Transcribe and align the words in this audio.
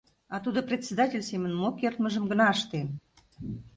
—А 0.33 0.35
тудо 0.45 0.59
председатель 0.69 1.27
семын 1.31 1.53
мо 1.59 1.69
кертмыжым 1.79 2.25
гына 2.31 2.45
ыштен. 2.55 2.87